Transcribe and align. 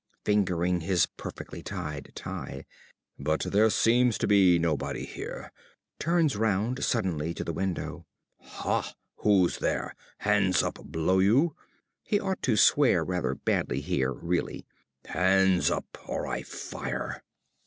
(Fingering 0.25 0.79
his 0.81 1.05
perfectly 1.05 1.61
tied 1.61 2.11
tie.) 2.15 2.65
But 3.19 3.41
there 3.41 3.69
seems 3.69 4.17
to 4.17 4.25
be 4.27 4.57
nobody 4.57 5.05
here. 5.05 5.51
(Turns 5.99 6.35
round 6.35 6.83
suddenly 6.83 7.35
to 7.35 7.43
the 7.43 7.53
window.) 7.53 8.07
Ha, 8.39 8.95
who's 9.17 9.59
there? 9.59 9.93
Hands 10.17 10.63
up, 10.63 10.79
blow 10.83 11.19
you 11.19 11.55
(he 12.01 12.19
ought 12.19 12.41
to 12.41 12.57
swear 12.57 13.03
rather 13.03 13.35
badly 13.35 13.79
here, 13.79 14.11
really) 14.11 14.65
hands 15.05 15.69
up 15.69 15.85
or 16.07 16.25
I 16.25 16.41
fire! 16.41 17.21